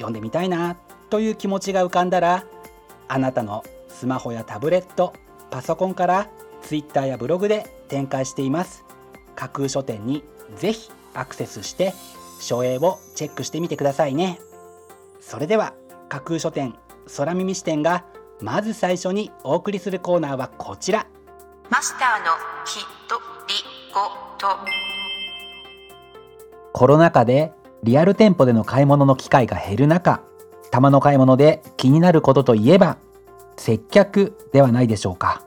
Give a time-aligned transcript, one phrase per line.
[0.00, 0.76] 読んでみたいな
[1.10, 2.44] という気持ちが浮かんだら
[3.08, 5.12] あなたのスマホやタブレット
[5.50, 6.28] パソコンから
[6.62, 8.84] Twitter やブログで展開しています。
[9.34, 10.22] 架空書店に
[10.56, 11.92] ぜひアクセスして
[12.40, 14.38] 書影をチェックしてみてくださいね。
[15.20, 15.74] それでは
[16.08, 16.74] 架空書店
[17.16, 18.04] 空耳視点が
[18.40, 21.06] まず最初にお送りするコーナーはこちら。
[21.68, 22.26] マスターの
[22.64, 23.54] ひとり
[23.92, 24.00] ご
[24.38, 24.56] と。
[26.72, 30.22] コロナ禍でリアル店舗での買い物の機会が減る中
[30.70, 32.98] 玉の買い物で気になることといえば
[33.56, 35.42] 接客ではないでしょうか。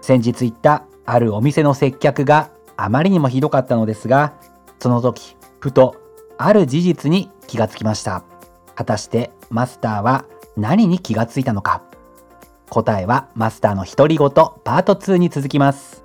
[0.00, 4.34] 先日行ったあるお店の接客があまりにもひどかったのですが
[4.78, 5.96] その時ふと
[6.38, 8.24] ある事実に気がつきました。
[8.74, 10.24] 果たしてマスターは
[10.56, 11.82] 何に気がついたのか。
[12.70, 16.04] 答えはマスターの独り言パート2に続きます。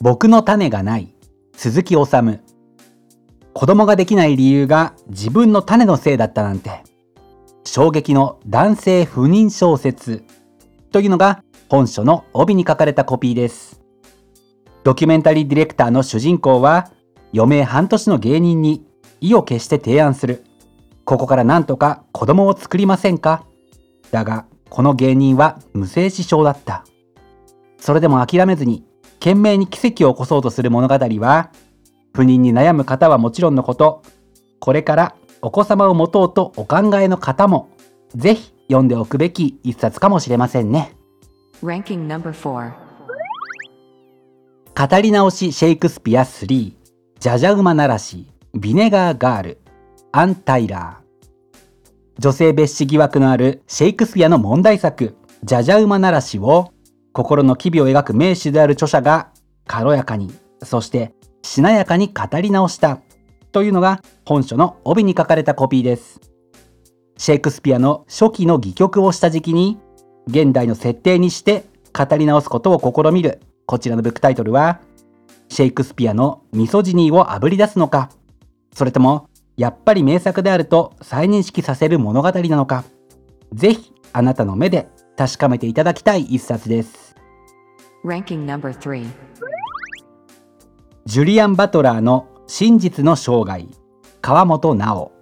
[0.00, 1.14] 僕の種がない。
[1.54, 2.00] 鈴木治。
[3.54, 6.82] 子供ができない理由が自分の種のせいだったなんて。
[7.64, 10.24] 衝撃の男性不妊小説。
[10.92, 13.82] というのが本書の帯に書かれたコピーです。
[14.84, 16.90] ドキュメンタリーディレクターの主人公は
[17.34, 18.86] 余命半年の芸人に
[19.20, 20.44] 意を決して提案する。
[21.04, 23.46] ここから何とか子供を作りませんか。
[24.10, 26.84] だがこの芸人は無精子症だった。
[27.78, 28.84] それでも諦めずに
[29.20, 31.50] 懸命に奇跡を起こそうとする物語は、
[32.14, 34.02] 不妊に悩む方はもちろんのこと、
[34.60, 37.68] これからお子様を持とうとお考えの方も、
[38.14, 40.96] ぜひ読んでおくべき一冊かもしれませんね。
[41.62, 42.72] Ranking number 4
[44.88, 49.58] 語り直しシェイクスピア3、ジャジャ馬ならし、ビネガーガール、
[50.12, 51.06] アン・タイラー。
[52.18, 56.72] 女性蔑視疑惑のあるシェイクスピアの問題作、ジャジャ馬ならしを
[57.16, 59.30] 心の機微を描く名手である著者が
[59.66, 60.30] 軽やかに、
[60.62, 63.00] そしてしなやかに語り直した
[63.52, 66.20] というのが本書の帯に書かれたコピーです。
[67.16, 69.78] シェイクスピアの初期の戯曲をした時期に
[70.26, 74.82] 現代の設定にして語り直すことを試みるこちらのブックタイトルは
[75.48, 78.10] シェイクスピアのミソジニーをあぶり出すのか
[78.74, 82.84] それともやっぱり名作であると再認識させる物語なのか
[83.54, 87.05] ぜひあなたの目で確かめていただきたい一冊です。
[88.06, 89.04] Ranking number 3
[91.06, 93.66] ジュリアン・バトラーの真実の生涯。
[94.20, 95.12] 川本直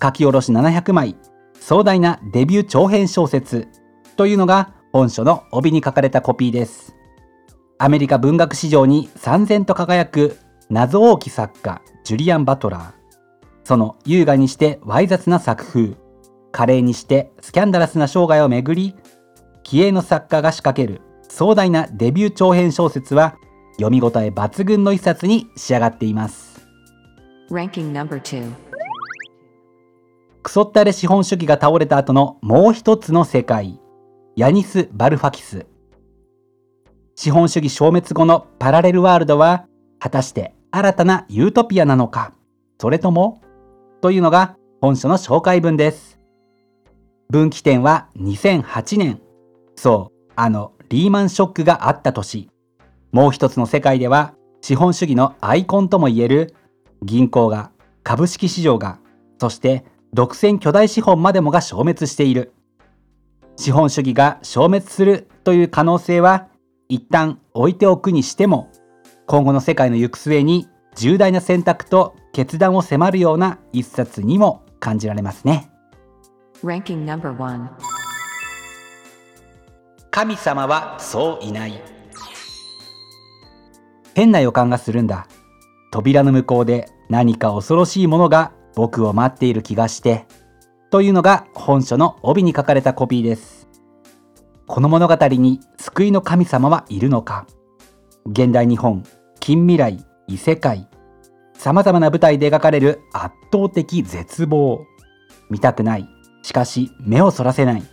[0.00, 1.16] 書き下ろし700枚。
[1.58, 3.66] 壮大なデビュー長編小説。
[4.16, 6.94] というのが本書の帯に書かれたコピーです。
[7.78, 10.36] アメリカ文学史上に燦然と輝く
[10.70, 12.92] 謎多き作家ジュリアン・バトラー。
[13.64, 15.96] その優雅にしてわい雑な作風。
[16.52, 18.94] 華麗にしてスキャンダラスな生涯をめぐり
[19.64, 21.00] 気鋭の作家が仕掛ける
[21.34, 23.38] 壮大なデビュー長編小説は
[23.76, 26.68] 読み応え抜群の一冊に仕上がっています。
[27.50, 28.52] Ranking number 2
[30.42, 33.80] クソったれ資本主義が倒れた後のもう一つの世界。
[34.36, 35.64] ヤニス・バルファキス。
[37.14, 39.64] 資本主義消滅後のパラレルワールドは
[40.00, 42.34] 果たして新たなユートピアなのか
[42.78, 43.40] それとも
[44.02, 46.18] というのが本書の紹介文です。
[47.30, 49.22] 分岐点は2008年。
[49.76, 52.50] そうあのリーマンショックがあった年。
[53.12, 56.54] もう一つの世界では資本主義のアイコンともいえる
[57.02, 57.70] 銀行が
[58.02, 58.98] 株式市場が
[59.40, 62.52] そして独占巨大資本までもが消滅している。
[63.56, 66.48] 資本主義が消滅するという可能性は
[66.90, 68.70] 一旦置いておくにしても
[69.26, 75.70] 今後の世界の行く末に重大な選択と決断を迫るような一冊にも感じられますね。
[80.14, 81.82] 神様はそういない。
[84.14, 85.26] 変な予感がするんだ。
[85.90, 90.26] 扉の向こうで何か恐ろしいものが僕を待っている気がして。
[90.90, 93.66] というのが本書の帯に書かれたコピーです。
[94.66, 97.46] この物語に救いの神様はいるのか。
[98.26, 99.04] 現代日本
[99.40, 100.90] 近未来異世界。
[101.54, 104.84] さまざまな舞台で描かれる圧倒的絶望。
[105.48, 106.06] 見たくない。
[106.42, 107.91] しかし目をそらせない。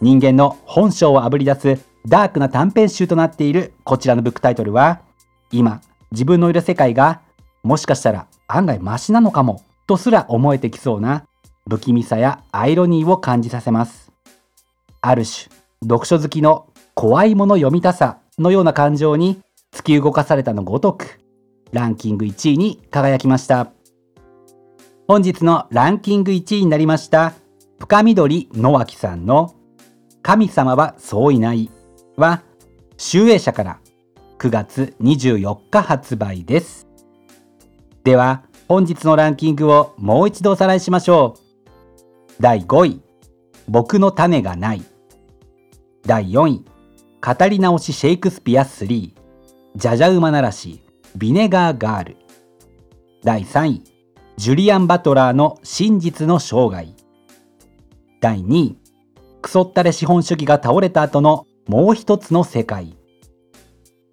[0.00, 5.00] 人間の本性をあぶり出すダークな短編集となっているこちらのブックタイトルは
[5.50, 5.80] 今
[6.12, 7.20] 自分のいる世界が
[7.62, 11.24] もしかしたら案外マシなのかもとすら思えてきそうな
[11.68, 14.10] 不気味さやアイロニーを感じさせます。
[15.00, 15.50] ある種
[15.82, 19.40] 読書好きの怖いもの読みたさのような感情に
[19.72, 21.20] 突き動かされたのごとく
[21.72, 23.70] ランキング1位に輝きました。
[25.06, 27.34] 本日のランキング1位になりました。
[27.78, 29.54] 深緑野脇さんの
[30.22, 31.70] 「神様はそういない」
[32.16, 32.42] は
[32.96, 33.78] 集英社から
[34.38, 36.86] 9月24日発売です。
[38.04, 42.42] では本日のランキングをもう一度おさらいしましょう。
[42.42, 43.00] 第5位
[43.68, 44.82] 僕の種がない。
[46.06, 46.64] 第4位
[47.20, 48.86] 語り直しシェイクスピア3
[49.76, 50.82] ジャジャ馬ならし
[51.16, 52.16] ビネガーガール。
[53.24, 53.82] 第3位
[54.36, 56.86] ジュリアン・バトラーの真実の生涯。
[58.20, 58.77] 第2位
[59.48, 62.94] クソったれ資本主義が倒れた後のもう一つの世界。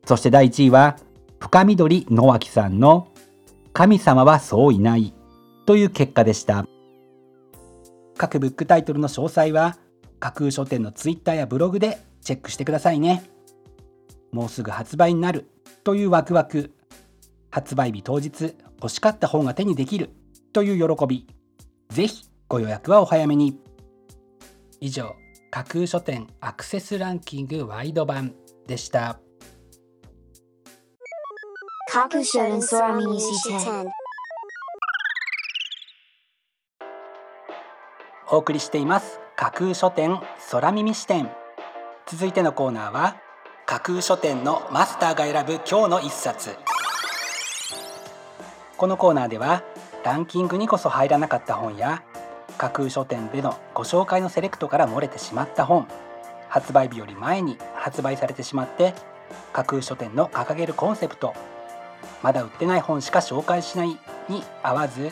[0.05, 0.95] そして第1位は
[1.39, 3.09] 深緑野脇さんの
[3.73, 5.13] 神様はそういない
[5.65, 6.65] という結果でした。
[8.15, 9.75] 各ブックタイトルの詳細は
[10.21, 13.29] 架空書店のツイッターやブログでチェックしてくださいね。
[14.31, 15.49] もうすぐ発売になる
[15.83, 16.71] というワクワク。
[17.51, 20.11] 発売日当日欲しかった本が手にできる
[20.53, 21.27] という喜び。
[21.89, 23.59] ぜひご予約はお早めに。
[24.79, 25.24] 以上。
[25.55, 28.33] 架空書店アクセスランキングワイド版
[28.67, 29.21] でした。
[31.89, 33.85] 架空書店空耳視点
[38.29, 39.21] お送りしています。
[39.37, 40.19] 架空書店
[40.51, 41.31] 空耳視点
[42.05, 43.15] 続いてのコーナーは
[43.65, 46.49] 架空書店のマスターが選ぶ今日の一冊。
[48.75, 49.63] このコーナーでは
[50.03, 52.03] ランキングにこそ入らなかった本や
[52.57, 55.87] 架空書店でのご紹介のセレクトから漏れてしまった本。
[56.47, 58.93] 発売日より前に発売されてしまって
[59.51, 61.33] 架空書店の掲げるコンセプト
[62.23, 63.89] まだ売ってない本しか紹介しない
[64.29, 65.11] に合わず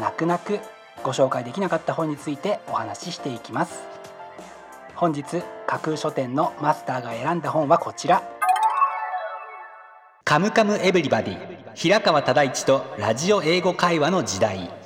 [0.00, 0.60] 泣く泣く
[1.02, 3.82] ご紹介できなかった本についてお話ししていきます。
[4.94, 8.22] 本日架空書店のマスターが選んだ本はこちら。
[10.24, 14.81] カムカムエブリバディ平川忠一とラジオ英語会話の時代。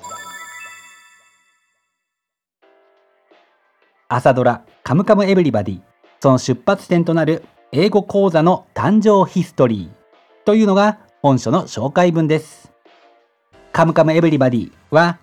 [4.08, 5.80] 朝ドラカムカムエブリバディ。
[6.20, 10.44] その出発点となる英語講座の誕生ヒストリー。
[10.44, 12.70] というのが本書の紹介文です。
[13.72, 15.18] カムカムエブリバディは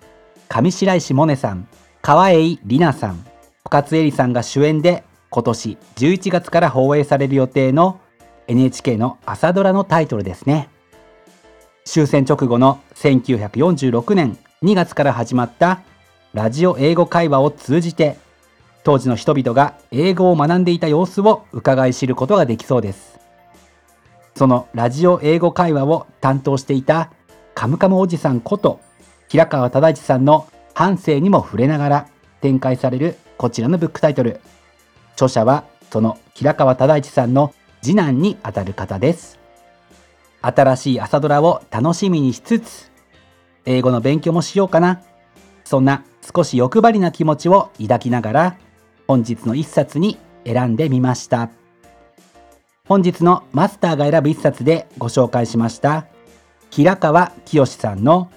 [0.48, 1.66] 上白石萌音さん
[2.02, 3.24] 川栄里奈さん
[3.64, 8.00] 深津絵里さんが主演で今年11月から放映される予定の
[8.48, 10.68] NHK の朝ドラのタイトルですね。
[11.86, 15.80] 終戦直後の1946年2月から始まった
[16.34, 18.18] ラジオ英語会話を通じて
[18.84, 23.18] 当時の人々が英語を学んでいた様子を伺い知ることができそうです。
[24.36, 27.10] そのラジオ英語会話を担当していた
[27.54, 28.80] カムカムおじさんこと
[29.28, 32.08] 平川忠一さんの半生にも触れながら
[32.40, 34.40] 展開されるこちらのブックタイトル
[35.14, 39.38] 著者はその平川忠一さんの次男にあたる方です。
[40.42, 42.90] 新しい朝ドラを楽しみにしつつ
[43.64, 45.00] 英語の勉強もしようかな。
[45.64, 48.56] そんな少し欲張りな気持ちを抱きながら
[49.06, 51.50] 本日の一冊に選んでみました。
[52.86, 56.06] 本日のマスターが選ぶ一冊でご紹介しました。
[56.70, 58.30] 平川清さんの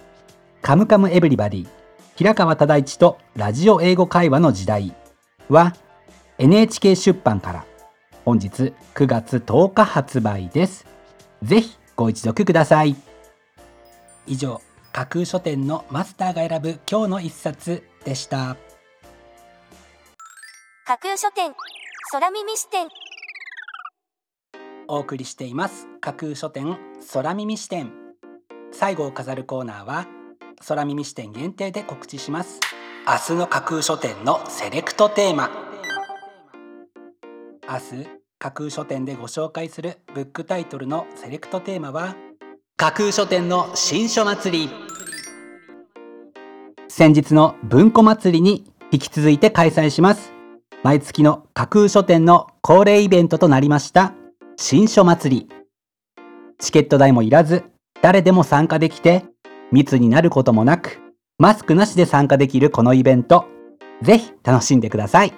[0.61, 1.67] カムカムエブリバディ。
[2.15, 4.93] 平川忠一とラジオ英語会話の時代。
[5.49, 5.75] は
[6.37, 7.65] NHK 出版から。
[8.25, 10.85] 本日9月10日発売です。
[11.43, 12.95] ぜひご一読ください。
[14.25, 18.57] 以上架空書店のマスターが選ぶ今日の一冊でした。
[20.87, 21.53] 架空書店。
[22.13, 22.87] 空耳視点。
[24.87, 25.85] お送りしています。
[25.99, 26.77] 架空書店
[27.11, 27.91] 空耳視点。
[28.71, 30.07] 最後を飾るコーナーは
[30.65, 32.61] 空耳視点限定で告知します。
[33.05, 35.49] 明日の架空書店のセレクトテーマ。
[37.69, 38.07] 明日
[38.39, 42.15] 架空書店でご紹介するブックタイトルのセレクトテーマは
[42.77, 44.69] 架空書店の新書祭り。
[46.87, 50.36] 先日の文庫祭りに引き続いて開催します。
[50.83, 54.13] 毎月の架空書店の恒例イベントとなりました。
[54.57, 55.49] 新書祭り。
[56.59, 57.63] チケット代もいらず
[58.01, 59.25] 誰でも参加できて
[59.71, 60.99] 密になることもなく
[61.39, 63.45] マスクなしで参加できるこのイベント。
[64.01, 65.33] ぜひ楽しんでください。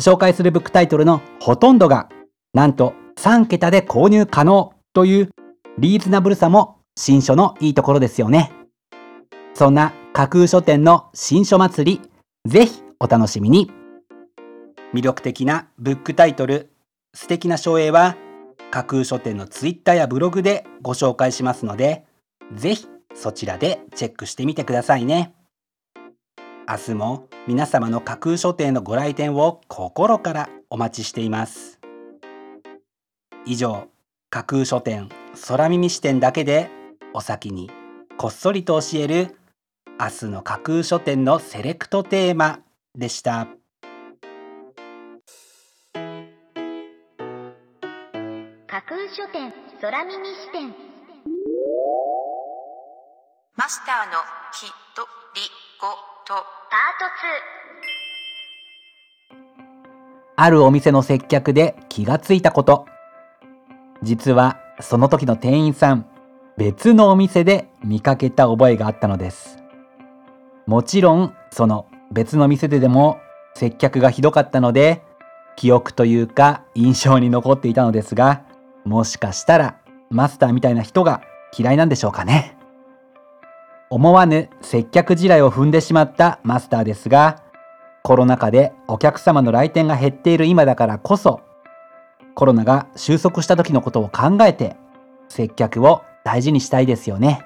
[0.00, 2.10] 紹介するブックタイトルのほとんどが
[2.52, 5.30] なんと3桁で購入可能という
[5.78, 8.52] リーズナブルさも新書のいいところですよね。
[9.54, 12.10] そんな架空書店の新書祭り
[12.46, 13.77] ぜひお楽しみに。
[14.94, 16.70] 魅力的なブックタイトル。
[17.14, 18.16] 素敵な書影は
[18.70, 22.04] 架空書店のツイッターやブログでご紹介しますので
[22.54, 25.34] ぜひそちらでチェックしてみてくださいね。
[26.68, 31.80] 明日も皆様の架空書店のご来店を心からお待ちしています。
[33.46, 33.88] 以上
[34.30, 35.08] 架空書店
[35.48, 36.70] 空耳視点だけで
[37.14, 37.70] お先に
[38.18, 39.36] こっそりと教える
[39.98, 42.60] 明日の架空書店のセレクトテーマ
[42.94, 43.48] でした。
[49.18, 50.68] 書店空耳視点。
[53.56, 54.12] マスターの
[54.52, 55.02] きと
[55.34, 55.40] り
[55.80, 55.88] ご
[56.24, 56.34] と。
[56.34, 56.44] パート
[60.36, 62.86] あるお店の接客で気がついたこと。
[64.04, 66.06] 実はその時の店員さん
[66.56, 69.58] 別のお店で見かけた覚えがあったのです。
[70.66, 73.18] もちろんその別の店ででも
[73.56, 75.02] 接客がひどかったので
[75.56, 78.46] 記憶というか印象に残っていたのですが
[78.88, 79.76] もしかしたら
[80.10, 81.20] マスターみたいな人が
[81.56, 82.56] 嫌いなんでしょうかね。
[83.90, 87.42] 思わぬ接客地雷を踏んでしまったマスターですが
[88.02, 91.40] コロナ禍でお客様の来店が減っている今だからこそ
[92.34, 94.76] コロナが収束した時のことを考えて
[95.28, 97.42] 接客を大事にしたいですよね。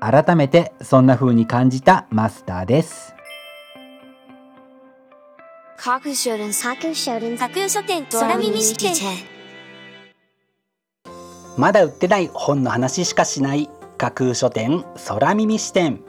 [0.00, 3.14] 改めてそんな風に感じたマスターです。
[5.76, 9.37] 架空書店架空書店架空書店空耳視点
[11.58, 16.00] まだ売ってない本の話しかしない架空書店空耳視点。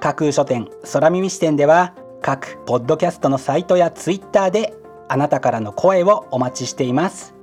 [0.00, 4.74] 架空書店空耳視点では各ポッドキャストのサイトやツイッターで
[5.08, 7.36] あなたからの声をお待ちしています。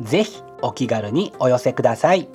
[0.00, 2.28] ぜひお気軽にお寄せください。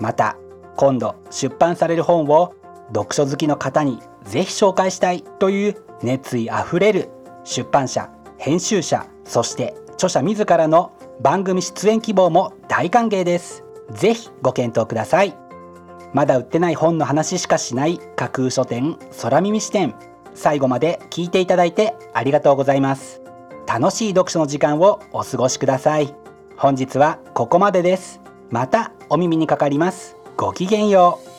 [0.00, 0.36] また
[0.76, 2.56] 今度出版される本を
[2.88, 7.08] 読書好きの方にぜひ紹介したいという熱意あふれる
[7.44, 13.62] 出版社編集者そして著者自らの番組出演希望も大歓迎です。
[13.94, 15.36] ぜひご検討ください。
[16.12, 19.94] まだ売ってない本の話しかしない架空書店空耳視点。
[20.34, 23.22] 最後まで聞いていただいてありがとうございます。
[23.66, 26.14] 楽しい読書の時間をお過ごしください。
[26.56, 28.20] 本日はここまでです。
[28.50, 30.16] またお耳にかかります。
[30.36, 31.31] ごきげんよう。